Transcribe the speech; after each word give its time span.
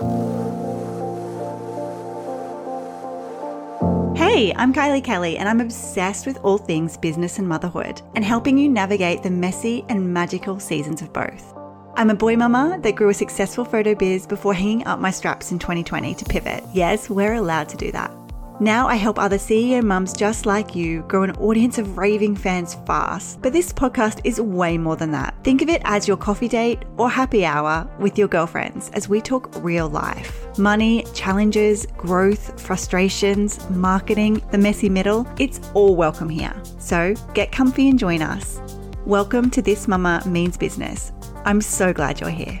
Hey, 0.00 0.04
I'm 4.54 4.72
Kylie 4.72 5.02
Kelly, 5.02 5.36
and 5.36 5.48
I'm 5.48 5.60
obsessed 5.60 6.24
with 6.24 6.38
all 6.44 6.58
things 6.58 6.96
business 6.96 7.40
and 7.40 7.48
motherhood 7.48 8.00
and 8.14 8.24
helping 8.24 8.56
you 8.58 8.68
navigate 8.68 9.24
the 9.24 9.30
messy 9.30 9.84
and 9.88 10.14
magical 10.14 10.60
seasons 10.60 11.02
of 11.02 11.12
both. 11.12 11.52
I'm 11.96 12.10
a 12.10 12.14
boy 12.14 12.36
mama 12.36 12.78
that 12.82 12.94
grew 12.94 13.08
a 13.08 13.14
successful 13.14 13.64
photo 13.64 13.96
biz 13.96 14.24
before 14.24 14.54
hanging 14.54 14.86
up 14.86 15.00
my 15.00 15.10
straps 15.10 15.50
in 15.50 15.58
2020 15.58 16.14
to 16.14 16.24
pivot. 16.26 16.62
Yes, 16.72 17.10
we're 17.10 17.34
allowed 17.34 17.68
to 17.70 17.76
do 17.76 17.90
that. 17.90 18.12
Now 18.60 18.88
I 18.88 18.96
help 18.96 19.20
other 19.20 19.38
CEO 19.38 19.84
mums 19.84 20.12
just 20.12 20.44
like 20.44 20.74
you 20.74 21.02
grow 21.02 21.22
an 21.22 21.30
audience 21.36 21.78
of 21.78 21.96
raving 21.96 22.34
fans 22.34 22.74
fast. 22.86 23.40
But 23.40 23.52
this 23.52 23.72
podcast 23.72 24.20
is 24.24 24.40
way 24.40 24.76
more 24.76 24.96
than 24.96 25.12
that. 25.12 25.36
Think 25.44 25.62
of 25.62 25.68
it 25.68 25.80
as 25.84 26.08
your 26.08 26.16
coffee 26.16 26.48
date 26.48 26.80
or 26.96 27.08
happy 27.08 27.44
hour 27.44 27.88
with 28.00 28.18
your 28.18 28.26
girlfriends 28.26 28.90
as 28.94 29.08
we 29.08 29.20
talk 29.20 29.54
real 29.62 29.88
life. 29.88 30.58
Money, 30.58 31.04
challenges, 31.14 31.86
growth, 31.96 32.60
frustrations, 32.60 33.70
marketing, 33.70 34.42
the 34.50 34.58
messy 34.58 34.88
middle, 34.88 35.24
it's 35.38 35.60
all 35.74 35.94
welcome 35.94 36.28
here. 36.28 36.60
So 36.80 37.14
get 37.34 37.52
comfy 37.52 37.88
and 37.88 37.96
join 37.96 38.22
us. 38.22 38.60
Welcome 39.06 39.50
to 39.50 39.62
This 39.62 39.86
Mama 39.86 40.20
Means 40.26 40.56
Business. 40.56 41.12
I'm 41.44 41.60
so 41.60 41.92
glad 41.92 42.20
you're 42.20 42.30
here. 42.30 42.60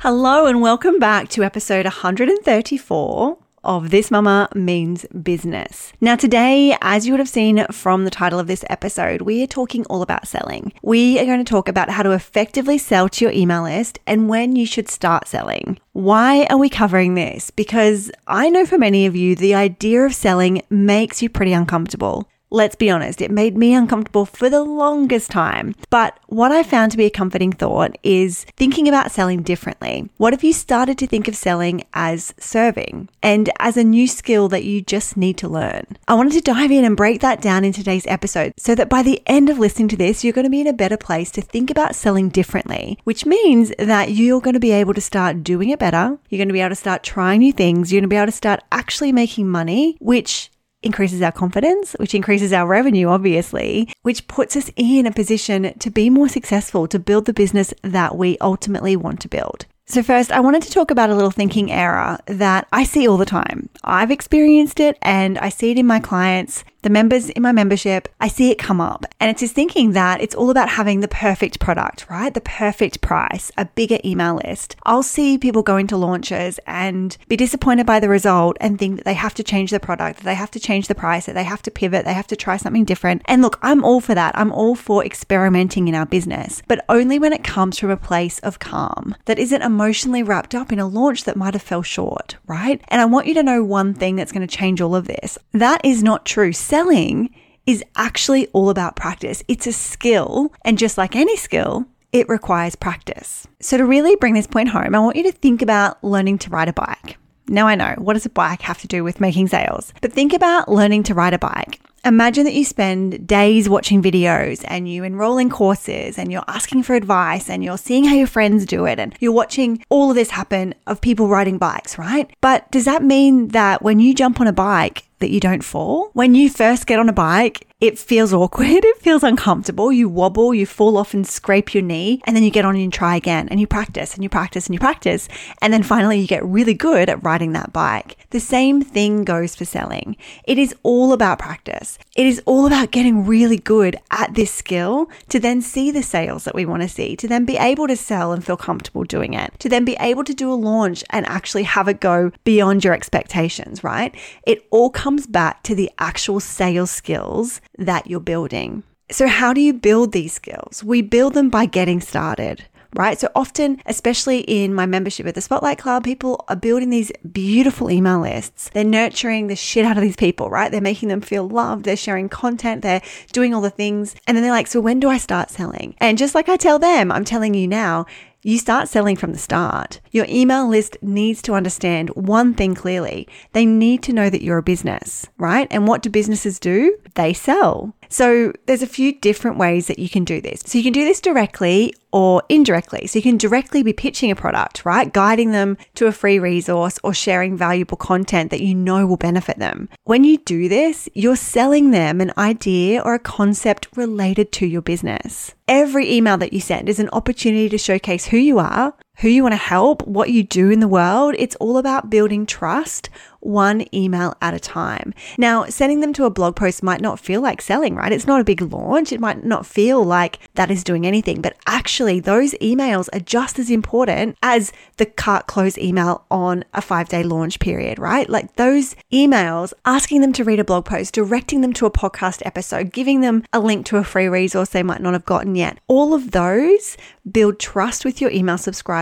Hello, 0.00 0.44
and 0.44 0.60
welcome 0.60 0.98
back 0.98 1.30
to 1.30 1.42
episode 1.42 1.86
134 1.86 3.38
of 3.64 3.90
This 3.90 4.10
Mama 4.10 4.48
Means 4.54 5.06
Business. 5.22 5.92
Now, 6.00 6.16
today, 6.16 6.76
as 6.80 7.06
you 7.06 7.12
would 7.12 7.20
have 7.20 7.28
seen 7.28 7.66
from 7.70 8.04
the 8.04 8.10
title 8.10 8.38
of 8.38 8.46
this 8.46 8.64
episode, 8.70 9.22
we 9.22 9.42
are 9.42 9.46
talking 9.46 9.84
all 9.86 10.02
about 10.02 10.26
selling. 10.26 10.72
We 10.82 11.18
are 11.18 11.24
going 11.24 11.44
to 11.44 11.50
talk 11.50 11.68
about 11.68 11.90
how 11.90 12.02
to 12.02 12.12
effectively 12.12 12.78
sell 12.78 13.08
to 13.08 13.24
your 13.24 13.32
email 13.32 13.62
list 13.62 13.98
and 14.06 14.28
when 14.28 14.56
you 14.56 14.66
should 14.66 14.88
start 14.88 15.28
selling. 15.28 15.78
Why 15.92 16.46
are 16.50 16.58
we 16.58 16.68
covering 16.68 17.14
this? 17.14 17.50
Because 17.50 18.10
I 18.26 18.50
know 18.50 18.64
for 18.64 18.78
many 18.78 19.06
of 19.06 19.16
you, 19.16 19.34
the 19.34 19.54
idea 19.54 20.02
of 20.02 20.14
selling 20.14 20.62
makes 20.70 21.22
you 21.22 21.28
pretty 21.28 21.52
uncomfortable. 21.52 22.28
Let's 22.52 22.74
be 22.74 22.90
honest, 22.90 23.22
it 23.22 23.30
made 23.30 23.56
me 23.56 23.74
uncomfortable 23.74 24.26
for 24.26 24.50
the 24.50 24.64
longest 24.64 25.30
time. 25.30 25.76
But 25.88 26.18
what 26.26 26.50
I 26.50 26.64
found 26.64 26.90
to 26.90 26.98
be 26.98 27.04
a 27.04 27.10
comforting 27.10 27.52
thought 27.52 27.96
is 28.02 28.44
thinking 28.56 28.88
about 28.88 29.12
selling 29.12 29.42
differently. 29.42 30.10
What 30.16 30.34
if 30.34 30.42
you 30.42 30.52
started 30.52 30.98
to 30.98 31.06
think 31.06 31.28
of 31.28 31.36
selling 31.36 31.84
as 31.94 32.34
serving 32.38 33.08
and 33.22 33.50
as 33.60 33.76
a 33.76 33.84
new 33.84 34.08
skill 34.08 34.48
that 34.48 34.64
you 34.64 34.82
just 34.82 35.16
need 35.16 35.36
to 35.38 35.48
learn? 35.48 35.86
I 36.08 36.14
wanted 36.14 36.32
to 36.32 36.52
dive 36.52 36.72
in 36.72 36.84
and 36.84 36.96
break 36.96 37.20
that 37.20 37.40
down 37.40 37.64
in 37.64 37.72
today's 37.72 38.06
episode 38.08 38.54
so 38.56 38.74
that 38.74 38.88
by 38.88 39.04
the 39.04 39.22
end 39.26 39.48
of 39.48 39.60
listening 39.60 39.86
to 39.86 39.96
this, 39.96 40.24
you're 40.24 40.32
going 40.32 40.42
to 40.42 40.50
be 40.50 40.60
in 40.60 40.66
a 40.66 40.72
better 40.72 40.96
place 40.96 41.30
to 41.32 41.42
think 41.42 41.70
about 41.70 41.94
selling 41.94 42.30
differently, 42.30 42.98
which 43.04 43.24
means 43.24 43.72
that 43.78 44.10
you're 44.10 44.40
going 44.40 44.54
to 44.54 44.60
be 44.60 44.72
able 44.72 44.94
to 44.94 45.00
start 45.00 45.44
doing 45.44 45.68
it 45.68 45.78
better. 45.78 46.18
You're 46.28 46.38
going 46.38 46.48
to 46.48 46.52
be 46.52 46.60
able 46.60 46.70
to 46.70 46.74
start 46.74 47.04
trying 47.04 47.38
new 47.38 47.52
things. 47.52 47.92
You're 47.92 48.00
going 48.00 48.10
to 48.10 48.12
be 48.12 48.16
able 48.16 48.26
to 48.26 48.32
start 48.32 48.64
actually 48.72 49.12
making 49.12 49.48
money, 49.48 49.96
which 50.00 50.50
increases 50.82 51.22
our 51.22 51.32
confidence, 51.32 51.94
which 51.98 52.14
increases 52.14 52.52
our 52.52 52.66
revenue, 52.66 53.08
obviously, 53.08 53.92
which 54.02 54.26
puts 54.28 54.56
us 54.56 54.70
in 54.76 55.06
a 55.06 55.12
position 55.12 55.74
to 55.78 55.90
be 55.90 56.10
more 56.10 56.28
successful, 56.28 56.86
to 56.88 56.98
build 56.98 57.26
the 57.26 57.32
business 57.32 57.74
that 57.82 58.16
we 58.16 58.38
ultimately 58.40 58.96
want 58.96 59.20
to 59.20 59.28
build. 59.28 59.66
So, 59.86 60.04
first, 60.04 60.30
I 60.30 60.38
wanted 60.38 60.62
to 60.62 60.70
talk 60.70 60.92
about 60.92 61.10
a 61.10 61.16
little 61.16 61.32
thinking 61.32 61.72
error 61.72 62.16
that 62.26 62.68
I 62.72 62.84
see 62.84 63.08
all 63.08 63.16
the 63.16 63.26
time. 63.26 63.68
I've 63.82 64.12
experienced 64.12 64.78
it 64.78 64.96
and 65.02 65.36
I 65.38 65.48
see 65.48 65.72
it 65.72 65.78
in 65.78 65.86
my 65.86 65.98
clients 65.98 66.62
the 66.82 66.90
members 66.90 67.28
in 67.30 67.42
my 67.42 67.52
membership, 67.52 68.08
I 68.20 68.28
see 68.28 68.50
it 68.50 68.58
come 68.58 68.80
up. 68.80 69.04
And 69.18 69.30
it's 69.30 69.40
just 69.40 69.54
thinking 69.54 69.92
that 69.92 70.20
it's 70.20 70.34
all 70.34 70.50
about 70.50 70.68
having 70.70 71.00
the 71.00 71.08
perfect 71.08 71.60
product, 71.60 72.06
right? 72.08 72.32
The 72.32 72.40
perfect 72.40 73.00
price, 73.00 73.50
a 73.56 73.66
bigger 73.66 73.98
email 74.04 74.40
list. 74.44 74.76
I'll 74.84 75.02
see 75.02 75.38
people 75.38 75.62
go 75.62 75.76
into 75.76 75.96
launches 75.96 76.58
and 76.66 77.16
be 77.28 77.36
disappointed 77.36 77.86
by 77.86 78.00
the 78.00 78.08
result 78.08 78.56
and 78.60 78.78
think 78.78 78.96
that 78.96 79.04
they 79.04 79.14
have 79.14 79.34
to 79.34 79.42
change 79.42 79.70
the 79.70 79.80
product, 79.80 80.18
that 80.18 80.24
they 80.24 80.34
have 80.34 80.50
to 80.52 80.60
change 80.60 80.88
the 80.88 80.94
price, 80.94 81.26
that 81.26 81.34
they 81.34 81.44
have 81.44 81.62
to 81.62 81.70
pivot, 81.70 82.04
they 82.04 82.14
have 82.14 82.26
to 82.28 82.36
try 82.36 82.56
something 82.56 82.84
different. 82.84 83.22
And 83.26 83.42
look, 83.42 83.58
I'm 83.62 83.84
all 83.84 84.00
for 84.00 84.14
that. 84.14 84.36
I'm 84.38 84.52
all 84.52 84.74
for 84.74 85.04
experimenting 85.04 85.88
in 85.88 85.94
our 85.94 86.06
business, 86.06 86.62
but 86.66 86.84
only 86.88 87.18
when 87.18 87.32
it 87.32 87.44
comes 87.44 87.78
from 87.78 87.90
a 87.90 87.96
place 87.96 88.38
of 88.40 88.58
calm 88.58 89.14
that 89.26 89.38
isn't 89.38 89.62
emotionally 89.62 90.22
wrapped 90.22 90.54
up 90.54 90.72
in 90.72 90.78
a 90.78 90.86
launch 90.86 91.24
that 91.24 91.36
might 91.36 91.54
have 91.54 91.62
fell 91.62 91.82
short, 91.82 92.36
right? 92.46 92.80
And 92.88 93.00
I 93.00 93.04
want 93.04 93.26
you 93.26 93.34
to 93.34 93.42
know 93.42 93.62
one 93.62 93.94
thing 93.94 94.16
that's 94.16 94.32
going 94.32 94.46
to 94.46 94.56
change 94.56 94.80
all 94.80 94.94
of 94.94 95.06
this. 95.06 95.38
That 95.52 95.84
is 95.84 96.02
not 96.02 96.24
true 96.24 96.52
selling 96.70 97.34
is 97.66 97.84
actually 97.96 98.46
all 98.48 98.70
about 98.70 98.96
practice. 98.96 99.42
It's 99.48 99.66
a 99.66 99.72
skill. 99.72 100.52
And 100.64 100.78
just 100.78 100.96
like 100.96 101.14
any 101.16 101.36
skill, 101.36 101.84
it 102.12 102.28
requires 102.28 102.74
practice. 102.76 103.46
So, 103.60 103.76
to 103.76 103.84
really 103.84 104.16
bring 104.16 104.34
this 104.34 104.46
point 104.46 104.70
home, 104.70 104.94
I 104.94 104.98
want 105.00 105.16
you 105.16 105.24
to 105.24 105.32
think 105.32 105.62
about 105.62 106.02
learning 106.02 106.38
to 106.38 106.50
ride 106.50 106.68
a 106.68 106.72
bike. 106.72 107.18
Now, 107.48 107.66
I 107.66 107.74
know, 107.74 107.94
what 107.98 108.14
does 108.14 108.26
a 108.26 108.30
bike 108.30 108.62
have 108.62 108.80
to 108.82 108.86
do 108.86 109.02
with 109.02 109.20
making 109.20 109.48
sales? 109.48 109.92
But 110.00 110.12
think 110.12 110.32
about 110.32 110.68
learning 110.68 111.02
to 111.04 111.14
ride 111.14 111.34
a 111.34 111.38
bike. 111.38 111.80
Imagine 112.04 112.44
that 112.44 112.54
you 112.54 112.64
spend 112.64 113.26
days 113.26 113.68
watching 113.68 114.02
videos 114.02 114.64
and 114.66 114.88
you 114.88 115.04
enroll 115.04 115.36
in 115.36 115.50
courses 115.50 116.18
and 116.18 116.32
you're 116.32 116.44
asking 116.48 116.82
for 116.82 116.94
advice 116.94 117.50
and 117.50 117.62
you're 117.62 117.76
seeing 117.76 118.04
how 118.04 118.14
your 118.14 118.26
friends 118.26 118.64
do 118.64 118.86
it 118.86 118.98
and 118.98 119.14
you're 119.20 119.32
watching 119.32 119.84
all 119.90 120.08
of 120.08 120.16
this 120.16 120.30
happen 120.30 120.74
of 120.86 121.02
people 121.02 121.28
riding 121.28 121.58
bikes, 121.58 121.98
right? 121.98 122.30
But 122.40 122.70
does 122.70 122.86
that 122.86 123.02
mean 123.02 123.48
that 123.48 123.82
when 123.82 124.00
you 124.00 124.14
jump 124.14 124.40
on 124.40 124.46
a 124.46 124.52
bike, 124.52 125.04
that 125.20 125.30
you 125.30 125.38
don't 125.38 125.62
fall. 125.62 126.10
When 126.14 126.34
you 126.34 126.50
first 126.50 126.86
get 126.86 126.98
on 126.98 127.08
a 127.08 127.12
bike, 127.12 127.66
it 127.80 127.98
feels 127.98 128.32
awkward. 128.32 128.84
It 128.90 129.02
feels 129.02 129.22
uncomfortable. 129.22 129.92
You 129.92 130.08
wobble, 130.08 130.52
you 130.54 130.66
fall 130.66 130.96
off 130.96 131.14
and 131.14 131.26
scrape 131.26 131.74
your 131.74 131.82
knee, 131.82 132.20
and 132.24 132.34
then 132.34 132.42
you 132.42 132.50
get 132.50 132.64
on 132.64 132.76
and 132.76 132.92
try 132.92 133.16
again 133.16 133.48
and 133.48 133.60
you 133.60 133.66
practice 133.66 134.14
and 134.14 134.22
you 134.22 134.28
practice 134.28 134.66
and 134.66 134.74
you 134.74 134.80
practice. 134.80 135.28
And 135.62 135.72
then 135.72 135.82
finally 135.82 136.18
you 136.18 136.26
get 136.26 136.44
really 136.44 136.74
good 136.74 137.08
at 137.08 137.22
riding 137.22 137.52
that 137.52 137.72
bike. 137.72 138.16
The 138.30 138.40
same 138.40 138.82
thing 138.82 139.24
goes 139.24 139.54
for 139.54 139.64
selling. 139.64 140.16
It 140.44 140.58
is 140.58 140.74
all 140.82 141.12
about 141.12 141.38
practice. 141.38 141.89
It 142.16 142.26
is 142.26 142.42
all 142.46 142.66
about 142.66 142.90
getting 142.90 143.26
really 143.26 143.58
good 143.58 143.96
at 144.10 144.34
this 144.34 144.52
skill 144.52 145.08
to 145.28 145.40
then 145.40 145.62
see 145.62 145.90
the 145.90 146.02
sales 146.02 146.44
that 146.44 146.54
we 146.54 146.66
want 146.66 146.82
to 146.82 146.88
see, 146.88 147.16
to 147.16 147.28
then 147.28 147.44
be 147.44 147.56
able 147.56 147.86
to 147.86 147.96
sell 147.96 148.32
and 148.32 148.44
feel 148.44 148.56
comfortable 148.56 149.04
doing 149.04 149.34
it, 149.34 149.58
to 149.60 149.68
then 149.68 149.84
be 149.84 149.96
able 150.00 150.24
to 150.24 150.34
do 150.34 150.52
a 150.52 150.54
launch 150.54 151.04
and 151.10 151.26
actually 151.26 151.62
have 151.64 151.88
it 151.88 152.00
go 152.00 152.32
beyond 152.44 152.84
your 152.84 152.94
expectations, 152.94 153.84
right? 153.84 154.14
It 154.46 154.66
all 154.70 154.90
comes 154.90 155.26
back 155.26 155.62
to 155.64 155.74
the 155.74 155.90
actual 155.98 156.40
sales 156.40 156.90
skills 156.90 157.60
that 157.78 158.06
you're 158.06 158.20
building. 158.20 158.82
So, 159.10 159.26
how 159.26 159.52
do 159.52 159.60
you 159.60 159.72
build 159.72 160.12
these 160.12 160.32
skills? 160.32 160.84
We 160.84 161.02
build 161.02 161.34
them 161.34 161.50
by 161.50 161.66
getting 161.66 162.00
started 162.00 162.64
right? 162.94 163.18
So 163.18 163.28
often, 163.34 163.80
especially 163.86 164.40
in 164.40 164.74
my 164.74 164.86
membership 164.86 165.26
at 165.26 165.34
the 165.34 165.40
Spotlight 165.40 165.78
Club, 165.78 166.04
people 166.04 166.44
are 166.48 166.56
building 166.56 166.90
these 166.90 167.12
beautiful 167.32 167.90
email 167.90 168.20
lists. 168.20 168.70
They're 168.72 168.84
nurturing 168.84 169.46
the 169.46 169.56
shit 169.56 169.84
out 169.84 169.96
of 169.96 170.02
these 170.02 170.16
people, 170.16 170.50
right? 170.50 170.70
They're 170.70 170.80
making 170.80 171.08
them 171.08 171.20
feel 171.20 171.48
loved. 171.48 171.84
They're 171.84 171.96
sharing 171.96 172.28
content. 172.28 172.82
They're 172.82 173.02
doing 173.32 173.54
all 173.54 173.60
the 173.60 173.70
things. 173.70 174.14
And 174.26 174.36
then 174.36 174.42
they're 174.42 174.52
like, 174.52 174.66
so 174.66 174.80
when 174.80 175.00
do 175.00 175.08
I 175.08 175.18
start 175.18 175.50
selling? 175.50 175.94
And 175.98 176.18
just 176.18 176.34
like 176.34 176.48
I 176.48 176.56
tell 176.56 176.78
them, 176.78 177.12
I'm 177.12 177.24
telling 177.24 177.54
you 177.54 177.68
now, 177.68 178.06
you 178.42 178.58
start 178.58 178.88
selling 178.88 179.16
from 179.16 179.32
the 179.32 179.38
start. 179.38 180.00
Your 180.10 180.26
email 180.28 180.68
list 180.68 180.96
needs 181.02 181.42
to 181.42 181.54
understand 181.54 182.10
one 182.10 182.54
thing 182.54 182.74
clearly. 182.74 183.28
They 183.52 183.66
need 183.66 184.02
to 184.04 184.12
know 184.12 184.30
that 184.30 184.42
you're 184.42 184.58
a 184.58 184.62
business, 184.62 185.26
right? 185.36 185.68
And 185.70 185.86
what 185.86 186.02
do 186.02 186.10
businesses 186.10 186.58
do? 186.58 186.96
They 187.14 187.32
sell. 187.32 187.94
So 188.08 188.52
there's 188.66 188.82
a 188.82 188.88
few 188.88 189.12
different 189.20 189.56
ways 189.56 189.86
that 189.86 190.00
you 190.00 190.08
can 190.08 190.24
do 190.24 190.40
this. 190.40 190.62
So 190.66 190.78
you 190.78 190.84
can 190.84 190.92
do 190.92 191.04
this 191.04 191.20
directly 191.20 191.94
or 192.12 192.42
indirectly. 192.48 193.06
So 193.06 193.20
you 193.20 193.22
can 193.22 193.36
directly 193.36 193.84
be 193.84 193.92
pitching 193.92 194.32
a 194.32 194.36
product, 194.36 194.84
right? 194.84 195.12
Guiding 195.12 195.52
them 195.52 195.76
to 195.94 196.08
a 196.08 196.12
free 196.12 196.40
resource 196.40 196.98
or 197.04 197.14
sharing 197.14 197.56
valuable 197.56 197.96
content 197.96 198.50
that 198.50 198.62
you 198.62 198.74
know 198.74 199.06
will 199.06 199.16
benefit 199.16 199.58
them. 199.58 199.88
When 200.04 200.24
you 200.24 200.38
do 200.38 200.68
this, 200.68 201.08
you're 201.14 201.36
selling 201.36 201.92
them 201.92 202.20
an 202.20 202.32
idea 202.36 203.00
or 203.00 203.14
a 203.14 203.20
concept 203.20 203.86
related 203.94 204.50
to 204.52 204.66
your 204.66 204.82
business. 204.82 205.54
Every 205.68 206.12
email 206.12 206.36
that 206.38 206.52
you 206.52 206.58
send 206.58 206.88
is 206.88 206.98
an 206.98 207.10
opportunity 207.12 207.68
to 207.68 207.78
showcase 207.78 208.24
who 208.30 208.38
you 208.38 208.58
are, 208.58 208.94
who 209.20 209.28
you 209.28 209.42
want 209.42 209.52
to 209.52 209.56
help, 209.56 210.06
what 210.06 210.30
you 210.30 210.42
do 210.42 210.70
in 210.70 210.80
the 210.80 210.88
world. 210.88 211.34
It's 211.38 211.56
all 211.56 211.76
about 211.76 212.10
building 212.10 212.46
trust 212.46 213.10
one 213.40 213.84
email 213.94 214.34
at 214.40 214.54
a 214.54 214.60
time. 214.60 215.14
Now, 215.38 215.64
sending 215.64 216.00
them 216.00 216.12
to 216.14 216.24
a 216.24 216.30
blog 216.30 216.56
post 216.56 216.82
might 216.82 217.00
not 217.00 217.18
feel 217.18 217.40
like 217.40 217.62
selling, 217.62 217.94
right? 217.94 218.12
It's 218.12 218.26
not 218.26 218.40
a 218.40 218.44
big 218.44 218.60
launch. 218.60 219.12
It 219.12 219.20
might 219.20 219.44
not 219.44 219.66
feel 219.66 220.04
like 220.04 220.38
that 220.54 220.70
is 220.70 220.84
doing 220.84 221.06
anything, 221.06 221.40
but 221.40 221.56
actually, 221.66 222.20
those 222.20 222.52
emails 222.54 223.08
are 223.12 223.20
just 223.20 223.58
as 223.58 223.70
important 223.70 224.36
as 224.42 224.72
the 224.98 225.06
cart 225.06 225.46
close 225.46 225.78
email 225.78 226.24
on 226.30 226.64
a 226.74 226.82
five 226.82 227.08
day 227.08 227.22
launch 227.22 227.58
period, 227.60 227.98
right? 227.98 228.28
Like 228.28 228.56
those 228.56 228.94
emails, 229.12 229.72
asking 229.84 230.20
them 230.20 230.32
to 230.34 230.44
read 230.44 230.60
a 230.60 230.64
blog 230.64 230.84
post, 230.84 231.14
directing 231.14 231.60
them 231.60 231.72
to 231.74 231.86
a 231.86 231.90
podcast 231.90 232.42
episode, 232.44 232.92
giving 232.92 233.20
them 233.20 233.44
a 233.52 233.60
link 233.60 233.86
to 233.86 233.96
a 233.96 234.04
free 234.04 234.28
resource 234.28 234.70
they 234.70 234.82
might 234.82 235.00
not 235.00 235.14
have 235.14 235.24
gotten 235.24 235.54
yet. 235.54 235.78
All 235.88 236.14
of 236.14 236.32
those 236.32 236.96
build 237.30 237.58
trust 237.58 238.04
with 238.04 238.20
your 238.20 238.30
email 238.30 238.58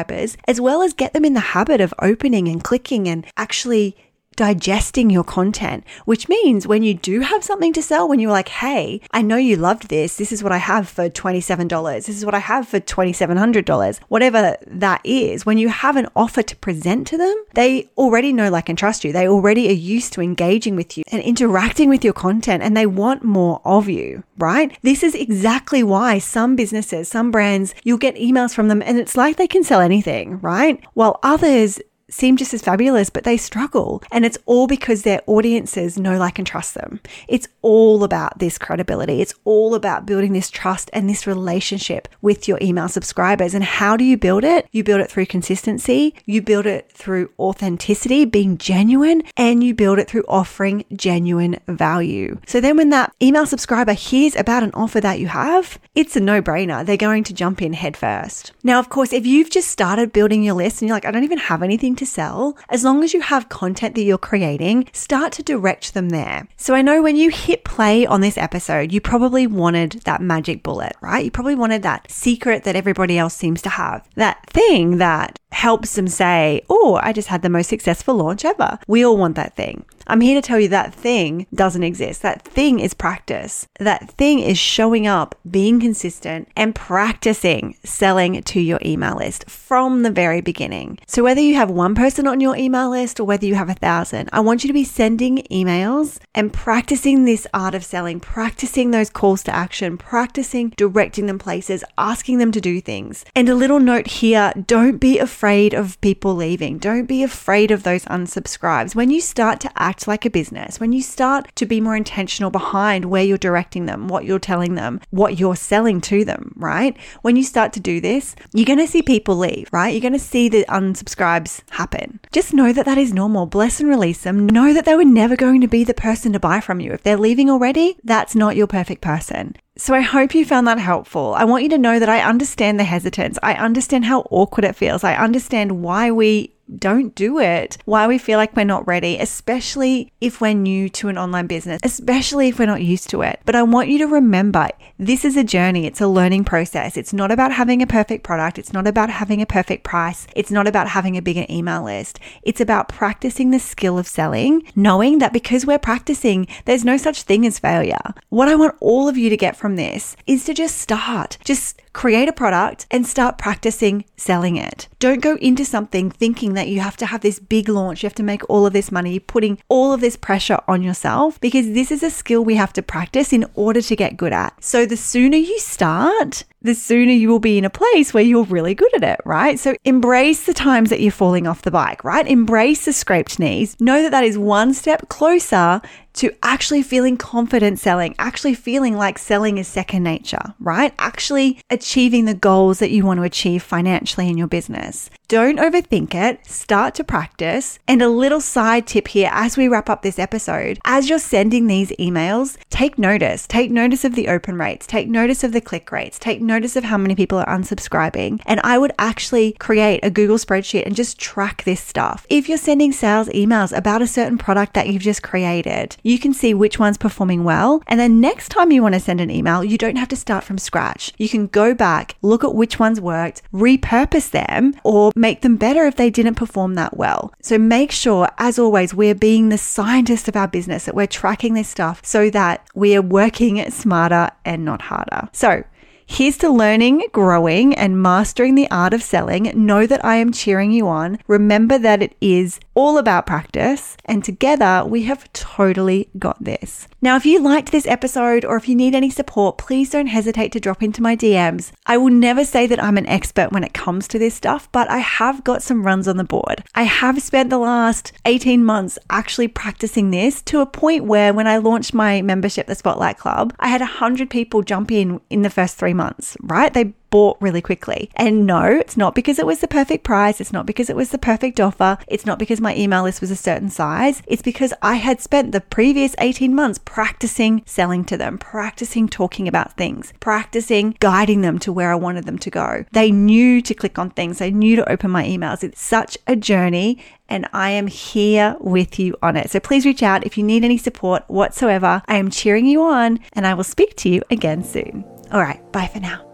subscribers, 0.08 0.36
as 0.46 0.60
well 0.60 0.82
as 0.82 0.92
get 0.92 1.12
them 1.12 1.24
in 1.24 1.34
the 1.34 1.40
habit 1.40 1.80
of 1.80 1.94
opening 2.00 2.48
and 2.48 2.62
clicking 2.62 3.08
and 3.08 3.26
actually 3.36 3.96
digesting 4.38 5.10
your 5.10 5.24
content, 5.24 5.82
which 6.04 6.28
means 6.28 6.64
when 6.64 6.84
you 6.84 6.94
do 6.94 7.20
have 7.20 7.42
something 7.42 7.72
to 7.72 7.82
sell, 7.82 8.08
when 8.08 8.20
you're 8.20 8.30
like, 8.30 8.48
hey, 8.48 9.00
I 9.10 9.20
know 9.20 9.36
you 9.36 9.56
loved 9.56 9.88
this. 9.88 10.16
This 10.16 10.30
is 10.30 10.44
what 10.44 10.52
I 10.52 10.58
have 10.58 10.88
for 10.88 11.10
$27. 11.10 12.06
This 12.06 12.08
is 12.08 12.24
what 12.24 12.36
I 12.36 12.38
have 12.38 12.68
for 12.68 12.78
$2,700. 12.78 13.98
Whatever 14.06 14.56
that 14.64 15.00
is, 15.02 15.44
when 15.44 15.58
you 15.58 15.68
have 15.68 15.96
an 15.96 16.06
offer 16.14 16.42
to 16.44 16.54
present 16.54 17.08
to 17.08 17.18
them, 17.18 17.34
they 17.54 17.90
already 17.98 18.32
know, 18.32 18.48
like, 18.48 18.68
and 18.68 18.78
trust 18.78 19.04
you. 19.04 19.12
They 19.12 19.26
already 19.26 19.68
are 19.70 19.72
used 19.72 20.12
to 20.12 20.20
engaging 20.20 20.76
with 20.76 20.96
you 20.96 21.02
and 21.10 21.20
interacting 21.20 21.88
with 21.88 22.04
your 22.04 22.12
content 22.12 22.62
and 22.62 22.76
they 22.76 22.86
want 22.86 23.24
more 23.24 23.60
of 23.64 23.88
you, 23.88 24.22
right? 24.36 24.78
This 24.82 25.02
is 25.02 25.16
exactly 25.16 25.82
why 25.82 26.20
some 26.20 26.54
businesses, 26.54 27.08
some 27.08 27.32
brands, 27.32 27.74
you'll 27.82 27.98
get 27.98 28.14
emails 28.14 28.54
from 28.54 28.68
them 28.68 28.82
and 28.82 28.98
it's 28.98 29.16
like 29.16 29.36
they 29.36 29.48
can 29.48 29.64
sell 29.64 29.80
anything, 29.80 30.38
right? 30.38 30.80
While 30.94 31.18
others, 31.24 31.80
seem 32.10 32.36
just 32.36 32.54
as 32.54 32.62
fabulous, 32.62 33.10
but 33.10 33.24
they 33.24 33.36
struggle. 33.36 34.02
And 34.10 34.24
it's 34.24 34.38
all 34.46 34.66
because 34.66 35.02
their 35.02 35.20
audiences 35.26 35.98
know, 35.98 36.18
like, 36.18 36.38
and 36.38 36.46
trust 36.46 36.74
them. 36.74 37.00
It's 37.26 37.48
all 37.62 38.04
about 38.04 38.38
this 38.38 38.58
credibility. 38.58 39.20
It's 39.20 39.34
all 39.44 39.74
about 39.74 40.06
building 40.06 40.32
this 40.32 40.50
trust 40.50 40.90
and 40.92 41.08
this 41.08 41.26
relationship 41.26 42.08
with 42.22 42.48
your 42.48 42.58
email 42.62 42.88
subscribers. 42.88 43.54
And 43.54 43.64
how 43.64 43.96
do 43.96 44.04
you 44.04 44.16
build 44.16 44.44
it? 44.44 44.66
You 44.72 44.84
build 44.84 45.00
it 45.00 45.10
through 45.10 45.26
consistency, 45.26 46.14
you 46.24 46.42
build 46.42 46.66
it 46.66 46.90
through 46.90 47.30
authenticity, 47.38 48.24
being 48.24 48.58
genuine, 48.58 49.22
and 49.36 49.62
you 49.62 49.74
build 49.74 49.98
it 49.98 50.08
through 50.08 50.24
offering 50.28 50.84
genuine 50.94 51.58
value. 51.66 52.38
So 52.46 52.60
then 52.60 52.76
when 52.76 52.90
that 52.90 53.12
email 53.22 53.46
subscriber 53.46 53.92
hears 53.92 54.34
about 54.36 54.62
an 54.62 54.70
offer 54.74 55.00
that 55.00 55.20
you 55.20 55.28
have, 55.28 55.78
it's 55.94 56.16
a 56.16 56.20
no 56.20 56.40
brainer. 56.40 56.84
They're 56.84 56.96
going 56.96 57.24
to 57.24 57.34
jump 57.34 57.60
in 57.60 57.72
head 57.72 57.96
first. 57.96 58.52
Now, 58.62 58.78
of 58.78 58.88
course, 58.88 59.12
if 59.12 59.26
you've 59.26 59.50
just 59.50 59.68
started 59.70 60.12
building 60.12 60.42
your 60.42 60.54
list 60.54 60.80
and 60.80 60.88
you're 60.88 60.96
like, 60.96 61.04
I 61.04 61.10
don't 61.10 61.24
even 61.24 61.38
have 61.38 61.62
anything 61.62 61.96
to 61.98 62.06
sell, 62.06 62.56
as 62.68 62.84
long 62.84 63.04
as 63.04 63.14
you 63.14 63.20
have 63.20 63.48
content 63.48 63.94
that 63.94 64.02
you're 64.02 64.18
creating, 64.18 64.88
start 64.92 65.32
to 65.34 65.42
direct 65.42 65.94
them 65.94 66.08
there. 66.08 66.48
So 66.56 66.74
I 66.74 66.82
know 66.82 67.02
when 67.02 67.16
you 67.16 67.30
hit 67.30 67.64
play 67.64 68.06
on 68.06 68.20
this 68.20 68.38
episode, 68.38 68.92
you 68.92 69.00
probably 69.00 69.46
wanted 69.46 69.92
that 70.04 70.22
magic 70.22 70.62
bullet, 70.62 70.94
right? 71.00 71.24
You 71.24 71.30
probably 71.30 71.54
wanted 71.54 71.82
that 71.82 72.10
secret 72.10 72.64
that 72.64 72.76
everybody 72.76 73.18
else 73.18 73.34
seems 73.34 73.62
to 73.62 73.68
have, 73.68 74.08
that 74.14 74.44
thing 74.50 74.98
that 74.98 75.38
helps 75.50 75.94
them 75.94 76.08
say, 76.08 76.62
Oh, 76.68 77.00
I 77.02 77.12
just 77.12 77.28
had 77.28 77.42
the 77.42 77.48
most 77.48 77.68
successful 77.68 78.14
launch 78.14 78.44
ever. 78.44 78.78
We 78.86 79.04
all 79.04 79.16
want 79.16 79.36
that 79.36 79.56
thing. 79.56 79.84
I'm 80.10 80.22
here 80.22 80.40
to 80.40 80.46
tell 80.46 80.58
you 80.58 80.68
that 80.68 80.94
thing 80.94 81.46
doesn't 81.54 81.82
exist. 81.82 82.22
That 82.22 82.40
thing 82.40 82.80
is 82.80 82.94
practice. 82.94 83.66
That 83.78 84.10
thing 84.12 84.38
is 84.38 84.56
showing 84.56 85.06
up, 85.06 85.34
being 85.48 85.80
consistent, 85.80 86.48
and 86.56 86.74
practicing 86.74 87.76
selling 87.84 88.42
to 88.42 88.60
your 88.60 88.78
email 88.82 89.16
list 89.16 89.50
from 89.50 90.02
the 90.02 90.10
very 90.10 90.40
beginning. 90.40 90.98
So, 91.06 91.22
whether 91.22 91.42
you 91.42 91.56
have 91.56 91.70
one 91.70 91.94
person 91.94 92.26
on 92.26 92.40
your 92.40 92.56
email 92.56 92.88
list 92.88 93.20
or 93.20 93.24
whether 93.24 93.44
you 93.44 93.54
have 93.54 93.68
a 93.68 93.74
thousand, 93.74 94.30
I 94.32 94.40
want 94.40 94.64
you 94.64 94.68
to 94.68 94.74
be 94.74 94.84
sending 94.84 95.38
emails 95.50 96.18
and 96.34 96.54
practicing 96.54 97.26
this 97.26 97.46
art 97.52 97.74
of 97.74 97.84
selling, 97.84 98.18
practicing 98.18 98.90
those 98.90 99.10
calls 99.10 99.42
to 99.42 99.54
action, 99.54 99.98
practicing 99.98 100.70
directing 100.70 101.26
them 101.26 101.38
places, 101.38 101.84
asking 101.98 102.38
them 102.38 102.50
to 102.52 102.62
do 102.62 102.80
things. 102.80 103.26
And 103.36 103.48
a 103.50 103.54
little 103.54 103.80
note 103.80 104.06
here 104.06 104.54
don't 104.66 104.96
be 104.96 105.18
afraid 105.18 105.74
of 105.74 106.00
people 106.00 106.34
leaving, 106.34 106.78
don't 106.78 107.06
be 107.06 107.22
afraid 107.22 107.70
of 107.70 107.82
those 107.82 108.06
unsubscribes. 108.06 108.94
When 108.94 109.10
you 109.10 109.20
start 109.20 109.60
to 109.60 109.72
act 109.76 109.97
like 110.06 110.24
a 110.24 110.30
business, 110.30 110.78
when 110.78 110.92
you 110.92 111.02
start 111.02 111.54
to 111.56 111.66
be 111.66 111.80
more 111.80 111.96
intentional 111.96 112.50
behind 112.50 113.06
where 113.06 113.24
you're 113.24 113.38
directing 113.38 113.86
them, 113.86 114.08
what 114.08 114.24
you're 114.24 114.38
telling 114.38 114.74
them, 114.74 115.00
what 115.10 115.38
you're 115.38 115.56
selling 115.56 116.00
to 116.02 116.24
them, 116.24 116.52
right? 116.56 116.96
When 117.22 117.36
you 117.36 117.42
start 117.42 117.72
to 117.74 117.80
do 117.80 118.00
this, 118.00 118.36
you're 118.52 118.66
going 118.66 118.78
to 118.78 118.86
see 118.86 119.02
people 119.02 119.36
leave, 119.36 119.68
right? 119.72 119.88
You're 119.88 120.00
going 120.00 120.12
to 120.12 120.18
see 120.18 120.48
the 120.48 120.64
unsubscribes 120.68 121.62
happen. 121.70 122.20
Just 122.32 122.54
know 122.54 122.72
that 122.72 122.86
that 122.86 122.98
is 122.98 123.12
normal. 123.12 123.46
Bless 123.46 123.80
and 123.80 123.88
release 123.88 124.22
them. 124.22 124.46
Know 124.46 124.72
that 124.72 124.84
they 124.84 124.94
were 124.94 125.04
never 125.04 125.36
going 125.36 125.60
to 125.62 125.68
be 125.68 125.84
the 125.84 125.94
person 125.94 126.32
to 126.32 126.40
buy 126.40 126.60
from 126.60 126.80
you. 126.80 126.92
If 126.92 127.02
they're 127.02 127.16
leaving 127.16 127.50
already, 127.50 127.96
that's 128.04 128.34
not 128.34 128.56
your 128.56 128.66
perfect 128.66 129.00
person. 129.02 129.56
So 129.76 129.94
I 129.94 130.00
hope 130.00 130.34
you 130.34 130.44
found 130.44 130.66
that 130.66 130.80
helpful. 130.80 131.34
I 131.34 131.44
want 131.44 131.62
you 131.62 131.68
to 131.70 131.78
know 131.78 132.00
that 132.00 132.08
I 132.08 132.20
understand 132.20 132.80
the 132.80 132.84
hesitance. 132.84 133.38
I 133.44 133.54
understand 133.54 134.06
how 134.06 134.22
awkward 134.30 134.64
it 134.64 134.74
feels. 134.74 135.04
I 135.04 135.14
understand 135.14 135.82
why 135.82 136.10
we 136.10 136.52
don't 136.76 137.14
do 137.14 137.38
it. 137.38 137.78
Why 137.84 138.06
we 138.06 138.18
feel 138.18 138.38
like 138.38 138.56
we're 138.56 138.64
not 138.64 138.86
ready, 138.86 139.18
especially 139.18 140.12
if 140.20 140.40
we're 140.40 140.54
new 140.54 140.88
to 140.90 141.08
an 141.08 141.18
online 141.18 141.46
business, 141.46 141.80
especially 141.82 142.48
if 142.48 142.58
we're 142.58 142.66
not 142.66 142.82
used 142.82 143.10
to 143.10 143.22
it. 143.22 143.40
But 143.44 143.56
I 143.56 143.62
want 143.62 143.88
you 143.88 143.98
to 143.98 144.06
remember 144.06 144.68
this 144.98 145.24
is 145.24 145.36
a 145.36 145.44
journey, 145.44 145.86
it's 145.86 146.00
a 146.00 146.08
learning 146.08 146.44
process. 146.44 146.96
It's 146.96 147.12
not 147.12 147.30
about 147.30 147.52
having 147.52 147.82
a 147.82 147.86
perfect 147.86 148.24
product, 148.24 148.58
it's 148.58 148.72
not 148.72 148.86
about 148.86 149.10
having 149.10 149.40
a 149.40 149.46
perfect 149.46 149.84
price, 149.84 150.26
it's 150.34 150.50
not 150.50 150.66
about 150.66 150.88
having 150.88 151.16
a 151.16 151.22
bigger 151.22 151.46
email 151.48 151.84
list. 151.84 152.18
It's 152.42 152.60
about 152.60 152.88
practicing 152.88 153.50
the 153.50 153.60
skill 153.60 153.98
of 153.98 154.08
selling, 154.08 154.62
knowing 154.74 155.18
that 155.18 155.32
because 155.32 155.64
we're 155.64 155.78
practicing, 155.78 156.48
there's 156.64 156.84
no 156.84 156.96
such 156.96 157.22
thing 157.22 157.46
as 157.46 157.58
failure. 157.58 158.14
What 158.28 158.48
I 158.48 158.54
want 158.54 158.76
all 158.80 159.08
of 159.08 159.16
you 159.16 159.30
to 159.30 159.36
get 159.36 159.56
from 159.56 159.76
this 159.76 160.16
is 160.26 160.44
to 160.44 160.54
just 160.54 160.78
start. 160.78 161.38
Just 161.44 161.80
create 161.92 162.28
a 162.28 162.32
product 162.32 162.86
and 162.92 163.06
start 163.06 163.38
practicing 163.38 164.04
selling 164.16 164.56
it. 164.56 164.86
Don't 165.00 165.20
go 165.20 165.36
into 165.36 165.64
something 165.64 166.10
thinking 166.10 166.54
that 166.58 166.68
you 166.68 166.80
have 166.80 166.96
to 166.98 167.06
have 167.06 167.22
this 167.22 167.38
big 167.38 167.68
launch, 167.68 168.02
you 168.02 168.06
have 168.06 168.14
to 168.16 168.22
make 168.22 168.48
all 168.50 168.66
of 168.66 168.72
this 168.72 168.92
money, 168.92 169.18
putting 169.18 169.58
all 169.68 169.92
of 169.92 170.00
this 170.00 170.16
pressure 170.16 170.58
on 170.68 170.82
yourself 170.82 171.40
because 171.40 171.72
this 171.72 171.90
is 171.90 172.02
a 172.02 172.10
skill 172.10 172.44
we 172.44 172.56
have 172.56 172.72
to 172.74 172.82
practice 172.82 173.32
in 173.32 173.46
order 173.54 173.80
to 173.80 173.96
get 173.96 174.16
good 174.16 174.32
at. 174.32 174.52
So 174.62 174.84
the 174.84 174.96
sooner 174.96 175.36
you 175.36 175.58
start, 175.58 176.44
the 176.60 176.74
sooner 176.74 177.12
you 177.12 177.28
will 177.28 177.38
be 177.38 177.56
in 177.56 177.64
a 177.64 177.70
place 177.70 178.12
where 178.12 178.22
you're 178.22 178.44
really 178.44 178.74
good 178.74 178.94
at 178.96 179.04
it, 179.04 179.20
right? 179.24 179.58
So 179.58 179.74
embrace 179.84 180.44
the 180.44 180.54
times 180.54 180.90
that 180.90 181.00
you're 181.00 181.12
falling 181.12 181.46
off 181.46 181.62
the 181.62 181.70
bike, 181.70 182.02
right? 182.04 182.26
Embrace 182.26 182.84
the 182.84 182.92
scraped 182.92 183.38
knees. 183.38 183.76
Know 183.80 184.02
that 184.02 184.10
that 184.10 184.24
is 184.24 184.36
one 184.36 184.74
step 184.74 185.08
closer 185.08 185.80
to 186.18 186.34
actually 186.42 186.82
feeling 186.82 187.16
confident 187.16 187.78
selling, 187.78 188.14
actually 188.18 188.54
feeling 188.54 188.96
like 188.96 189.18
selling 189.18 189.56
is 189.56 189.68
second 189.68 190.02
nature, 190.02 190.54
right? 190.58 190.92
Actually 190.98 191.60
achieving 191.70 192.24
the 192.24 192.34
goals 192.34 192.80
that 192.80 192.90
you 192.90 193.06
want 193.06 193.18
to 193.18 193.24
achieve 193.24 193.62
financially 193.62 194.28
in 194.28 194.36
your 194.36 194.48
business. 194.48 195.10
Don't 195.28 195.58
overthink 195.58 196.14
it, 196.14 196.44
start 196.46 196.94
to 196.94 197.04
practice. 197.04 197.78
And 197.86 198.00
a 198.00 198.08
little 198.08 198.40
side 198.40 198.86
tip 198.86 199.08
here 199.08 199.28
as 199.30 199.56
we 199.56 199.68
wrap 199.68 199.90
up 199.90 200.02
this 200.02 200.18
episode 200.18 200.78
as 200.84 201.08
you're 201.08 201.18
sending 201.18 201.66
these 201.66 201.90
emails, 202.00 202.56
take 202.70 202.98
notice. 202.98 203.46
Take 203.46 203.70
notice 203.70 204.04
of 204.04 204.14
the 204.14 204.28
open 204.28 204.56
rates, 204.56 204.86
take 204.86 205.06
notice 205.06 205.44
of 205.44 205.52
the 205.52 205.60
click 205.60 205.92
rates, 205.92 206.18
take 206.18 206.40
notice 206.40 206.76
of 206.76 206.84
how 206.84 206.96
many 206.96 207.14
people 207.14 207.38
are 207.38 207.46
unsubscribing. 207.46 208.40
And 208.46 208.58
I 208.64 208.78
would 208.78 208.92
actually 208.98 209.52
create 209.52 210.00
a 210.02 210.10
Google 210.10 210.38
spreadsheet 210.38 210.86
and 210.86 210.96
just 210.96 211.18
track 211.18 211.62
this 211.64 211.80
stuff. 211.80 212.26
If 212.30 212.48
you're 212.48 212.58
sending 212.58 212.92
sales 212.92 213.28
emails 213.28 213.76
about 213.76 214.02
a 214.02 214.06
certain 214.06 214.38
product 214.38 214.74
that 214.74 214.88
you've 214.88 215.02
just 215.02 215.22
created, 215.22 215.96
you 216.08 216.18
can 216.18 216.32
see 216.32 216.54
which 216.54 216.78
one's 216.78 216.96
performing 216.96 217.44
well. 217.44 217.82
And 217.86 218.00
then 218.00 218.20
next 218.20 218.48
time 218.48 218.72
you 218.72 218.82
want 218.82 218.94
to 218.94 219.00
send 219.00 219.20
an 219.20 219.30
email, 219.30 219.62
you 219.62 219.76
don't 219.76 219.96
have 219.96 220.08
to 220.08 220.16
start 220.16 220.44
from 220.44 220.58
scratch. 220.58 221.12
You 221.18 221.28
can 221.28 221.46
go 221.48 221.74
back, 221.74 222.16
look 222.22 222.42
at 222.44 222.54
which 222.54 222.78
ones 222.78 223.00
worked, 223.00 223.42
repurpose 223.52 224.30
them, 224.30 224.74
or 224.84 225.12
make 225.14 225.42
them 225.42 225.56
better 225.56 225.86
if 225.86 225.96
they 225.96 226.10
didn't 226.10 226.36
perform 226.36 226.74
that 226.74 226.96
well. 226.96 227.32
So 227.42 227.58
make 227.58 227.92
sure, 227.92 228.28
as 228.38 228.58
always, 228.58 228.94
we're 228.94 229.14
being 229.14 229.48
the 229.48 229.58
scientist 229.58 230.28
of 230.28 230.36
our 230.36 230.48
business, 230.48 230.86
that 230.86 230.94
we're 230.94 231.06
tracking 231.06 231.54
this 231.54 231.68
stuff 231.68 232.00
so 232.04 232.30
that 232.30 232.66
we 232.74 232.96
are 232.96 233.02
working 233.02 233.58
smarter 233.70 234.30
and 234.44 234.64
not 234.64 234.82
harder. 234.82 235.28
So, 235.32 235.64
Here's 236.10 236.38
to 236.38 236.48
learning, 236.48 237.04
growing, 237.12 237.74
and 237.74 238.02
mastering 238.02 238.54
the 238.54 238.68
art 238.70 238.94
of 238.94 239.02
selling. 239.02 239.52
Know 239.54 239.86
that 239.86 240.04
I 240.04 240.16
am 240.16 240.32
cheering 240.32 240.72
you 240.72 240.88
on. 240.88 241.18
Remember 241.28 241.78
that 241.78 242.02
it 242.02 242.16
is 242.20 242.58
all 242.74 242.96
about 242.96 243.26
practice, 243.26 243.96
and 244.04 244.24
together 244.24 244.84
we 244.86 245.02
have 245.02 245.30
totally 245.32 246.08
got 246.18 246.42
this. 246.42 246.88
Now, 247.02 247.16
if 247.16 247.26
you 247.26 247.40
liked 247.40 247.70
this 247.70 247.86
episode 247.86 248.44
or 248.44 248.56
if 248.56 248.68
you 248.68 248.74
need 248.74 248.94
any 248.94 249.10
support, 249.10 249.58
please 249.58 249.90
don't 249.90 250.06
hesitate 250.06 250.50
to 250.52 250.60
drop 250.60 250.82
into 250.82 251.02
my 251.02 251.14
DMs. 251.14 251.72
I 251.86 251.98
will 251.98 252.10
never 252.10 252.44
say 252.44 252.66
that 252.66 252.82
I'm 252.82 252.96
an 252.96 253.06
expert 253.06 253.52
when 253.52 253.62
it 253.62 253.74
comes 253.74 254.08
to 254.08 254.18
this 254.18 254.34
stuff, 254.34 254.70
but 254.72 254.90
I 254.90 254.98
have 254.98 255.44
got 255.44 255.62
some 255.62 255.84
runs 255.84 256.08
on 256.08 256.16
the 256.16 256.24
board. 256.24 256.64
I 256.74 256.84
have 256.84 257.22
spent 257.22 257.50
the 257.50 257.58
last 257.58 258.12
18 258.24 258.64
months 258.64 258.98
actually 259.10 259.48
practicing 259.48 260.10
this 260.10 260.40
to 260.42 260.60
a 260.60 260.66
point 260.66 261.04
where 261.04 261.34
when 261.34 261.46
I 261.46 261.58
launched 261.58 261.94
my 261.94 262.22
membership, 262.22 262.66
the 262.66 262.74
Spotlight 262.74 263.18
Club, 263.18 263.54
I 263.60 263.68
had 263.68 263.80
100 263.80 264.30
people 264.30 264.62
jump 264.62 264.90
in 264.90 265.20
in 265.30 265.42
the 265.42 265.50
first 265.50 265.76
three 265.76 265.94
months, 265.98 266.38
right? 266.40 266.72
They 266.72 266.94
bought 267.10 267.38
really 267.40 267.60
quickly. 267.60 268.10
And 268.16 268.46
no, 268.46 268.64
it's 268.64 268.96
not 268.96 269.14
because 269.14 269.38
it 269.38 269.46
was 269.46 269.60
the 269.60 269.68
perfect 269.68 270.04
price. 270.04 270.40
It's 270.40 270.52
not 270.52 270.66
because 270.66 270.90
it 270.90 270.96
was 270.96 271.10
the 271.10 271.18
perfect 271.18 271.60
offer. 271.60 271.98
It's 272.06 272.26
not 272.26 272.38
because 272.38 272.60
my 272.60 272.76
email 272.76 273.02
list 273.02 273.20
was 273.20 273.30
a 273.30 273.36
certain 273.36 273.70
size. 273.70 274.22
It's 274.26 274.42
because 274.42 274.72
I 274.82 274.96
had 274.96 275.20
spent 275.20 275.52
the 275.52 275.60
previous 275.60 276.14
18 276.18 276.54
months 276.54 276.78
practicing 276.84 277.62
selling 277.66 278.04
to 278.06 278.16
them, 278.16 278.38
practicing 278.38 279.08
talking 279.08 279.48
about 279.48 279.76
things, 279.76 280.12
practicing 280.20 280.96
guiding 281.00 281.42
them 281.42 281.58
to 281.60 281.72
where 281.72 281.92
I 281.92 281.96
wanted 281.96 282.24
them 282.24 282.38
to 282.38 282.50
go. 282.50 282.84
They 282.92 283.10
knew 283.10 283.62
to 283.62 283.74
click 283.74 283.98
on 283.98 284.10
things, 284.10 284.38
they 284.38 284.50
knew 284.50 284.76
to 284.76 284.90
open 284.90 285.10
my 285.10 285.24
emails. 285.24 285.64
It's 285.64 285.80
such 285.80 286.18
a 286.26 286.36
journey 286.36 286.98
and 287.28 287.46
I 287.52 287.70
am 287.70 287.88
here 287.88 288.56
with 288.58 288.98
you 288.98 289.16
on 289.22 289.36
it. 289.36 289.50
So 289.50 289.60
please 289.60 289.84
reach 289.84 290.02
out 290.02 290.24
if 290.24 290.38
you 290.38 290.44
need 290.44 290.64
any 290.64 290.78
support 290.78 291.24
whatsoever. 291.28 292.02
I 292.06 292.16
am 292.16 292.30
cheering 292.30 292.66
you 292.66 292.82
on 292.82 293.20
and 293.34 293.46
I 293.46 293.54
will 293.54 293.64
speak 293.64 293.96
to 293.96 294.08
you 294.08 294.22
again 294.30 294.64
soon. 294.64 295.17
All 295.32 295.40
right, 295.40 295.60
bye 295.72 295.86
for 295.86 296.00
now. 296.00 296.24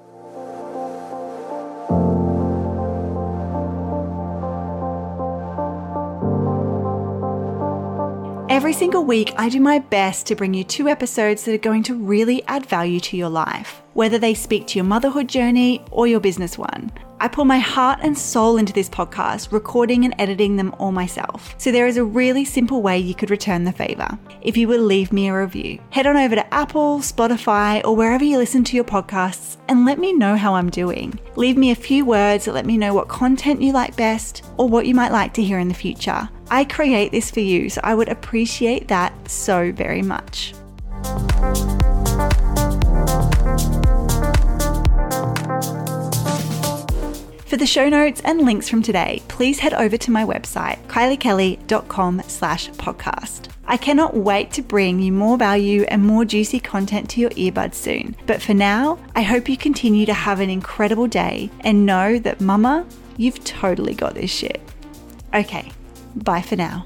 Every 8.54 8.72
single 8.72 9.04
week, 9.04 9.32
I 9.36 9.48
do 9.48 9.58
my 9.58 9.80
best 9.80 10.26
to 10.26 10.36
bring 10.36 10.54
you 10.54 10.62
two 10.62 10.88
episodes 10.88 11.44
that 11.44 11.54
are 11.54 11.58
going 11.58 11.82
to 11.84 11.94
really 11.94 12.44
add 12.44 12.64
value 12.66 13.00
to 13.00 13.16
your 13.16 13.28
life, 13.28 13.82
whether 13.94 14.16
they 14.16 14.32
speak 14.32 14.68
to 14.68 14.78
your 14.78 14.84
motherhood 14.84 15.28
journey 15.28 15.84
or 15.90 16.06
your 16.06 16.20
business 16.20 16.56
one. 16.56 16.92
I 17.20 17.28
pour 17.28 17.44
my 17.44 17.58
heart 17.58 18.00
and 18.02 18.18
soul 18.18 18.58
into 18.58 18.72
this 18.72 18.88
podcast, 18.88 19.52
recording 19.52 20.04
and 20.04 20.14
editing 20.18 20.56
them 20.56 20.74
all 20.78 20.92
myself. 20.92 21.54
So 21.58 21.70
there 21.70 21.86
is 21.86 21.96
a 21.96 22.04
really 22.04 22.44
simple 22.44 22.82
way 22.82 22.98
you 22.98 23.14
could 23.14 23.30
return 23.30 23.64
the 23.64 23.72
favor. 23.72 24.18
If 24.42 24.56
you 24.56 24.68
would 24.68 24.80
leave 24.80 25.12
me 25.12 25.28
a 25.28 25.38
review, 25.38 25.78
head 25.90 26.06
on 26.06 26.16
over 26.16 26.34
to 26.34 26.54
Apple, 26.54 26.98
Spotify, 26.98 27.84
or 27.84 27.96
wherever 27.96 28.24
you 28.24 28.36
listen 28.36 28.64
to 28.64 28.76
your 28.76 28.84
podcasts 28.84 29.56
and 29.68 29.84
let 29.84 29.98
me 29.98 30.12
know 30.12 30.36
how 30.36 30.54
I'm 30.54 30.70
doing. 30.70 31.18
Leave 31.36 31.56
me 31.56 31.70
a 31.70 31.76
few 31.76 32.04
words 32.04 32.44
that 32.44 32.54
let 32.54 32.66
me 32.66 32.76
know 32.76 32.92
what 32.92 33.08
content 33.08 33.62
you 33.62 33.72
like 33.72 33.96
best 33.96 34.44
or 34.56 34.68
what 34.68 34.86
you 34.86 34.94
might 34.94 35.12
like 35.12 35.32
to 35.34 35.42
hear 35.42 35.58
in 35.58 35.68
the 35.68 35.74
future. 35.74 36.28
I 36.50 36.64
create 36.64 37.12
this 37.12 37.30
for 37.30 37.40
you, 37.40 37.70
so 37.70 37.80
I 37.84 37.94
would 37.94 38.08
appreciate 38.08 38.88
that 38.88 39.30
so 39.30 39.72
very 39.72 40.02
much. 40.02 40.52
For 47.54 47.58
the 47.58 47.66
show 47.66 47.88
notes 47.88 48.20
and 48.24 48.42
links 48.42 48.68
from 48.68 48.82
today, 48.82 49.22
please 49.28 49.60
head 49.60 49.74
over 49.74 49.96
to 49.96 50.10
my 50.10 50.24
website, 50.24 50.84
kyliekelly.com 50.88 52.22
slash 52.26 52.68
podcast. 52.70 53.48
I 53.64 53.76
cannot 53.76 54.16
wait 54.16 54.50
to 54.54 54.62
bring 54.62 54.98
you 54.98 55.12
more 55.12 55.38
value 55.38 55.82
and 55.84 56.02
more 56.02 56.24
juicy 56.24 56.58
content 56.58 57.08
to 57.10 57.20
your 57.20 57.30
earbuds 57.30 57.74
soon. 57.74 58.16
But 58.26 58.42
for 58.42 58.54
now, 58.54 58.98
I 59.14 59.22
hope 59.22 59.48
you 59.48 59.56
continue 59.56 60.04
to 60.04 60.12
have 60.12 60.40
an 60.40 60.50
incredible 60.50 61.06
day 61.06 61.48
and 61.60 61.86
know 61.86 62.18
that 62.18 62.40
mama, 62.40 62.84
you've 63.18 63.44
totally 63.44 63.94
got 63.94 64.14
this 64.14 64.32
shit. 64.32 64.60
Okay, 65.32 65.70
bye 66.16 66.42
for 66.42 66.56
now. 66.56 66.84